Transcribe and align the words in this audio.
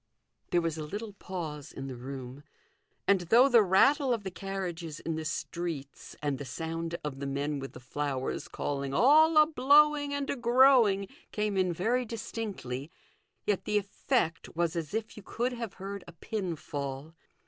'There 0.49 0.61
was 0.63 0.79
a 0.79 0.83
little 0.83 1.13
pause 1.13 1.71
in 1.71 1.85
the 1.85 1.95
room, 1.95 2.41
and 3.07 3.19
THE 3.21 3.25
GOLDEN 3.27 3.37
RULE. 3.37 3.49
309 3.51 3.51
though 3.51 3.51
the 3.51 3.63
rattle 4.09 4.13
of 4.15 4.23
the 4.23 4.31
carriages 4.31 4.99
in 4.99 5.13
the 5.13 5.23
streets, 5.23 6.15
and 6.23 6.39
the 6.39 6.43
sound 6.43 6.95
of 7.03 7.19
the 7.19 7.27
men 7.27 7.59
with 7.59 7.73
the 7.73 7.79
flowers 7.79 8.47
calling," 8.47 8.93
All 8.95 9.37
a 9.37 9.45
blowirig 9.45 10.09
and 10.09 10.27
a 10.31 10.35
growing," 10.35 11.07
came 11.31 11.55
in 11.55 11.71
very 11.71 12.03
distinctly, 12.05 12.89
yet 13.45 13.65
the 13.65 13.77
effect 13.77 14.55
was 14.55 14.75
as 14.75 14.95
if 14.95 15.15
you 15.17 15.21
could 15.21 15.53
have 15.53 15.73
heard 15.75 16.03
a 16.07 16.13
pin 16.13 16.55
fall. 16.55 17.13